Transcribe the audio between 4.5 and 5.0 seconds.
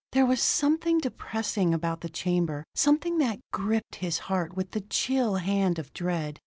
with the